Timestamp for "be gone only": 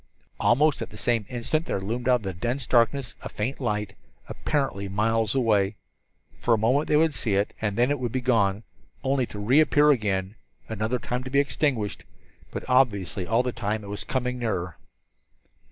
8.11-9.27